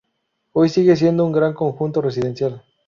Hoy 0.53 0.69
siguen 0.69 0.97
siendo 0.97 1.23
un 1.23 1.31
gran 1.31 1.53
conjunto 1.53 2.01
residencial. 2.01 2.63